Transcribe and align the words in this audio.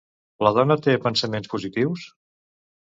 La 0.47 0.51
dona 0.55 0.77
té 0.87 0.95
pensaments 1.05 1.55
positius? 1.55 2.11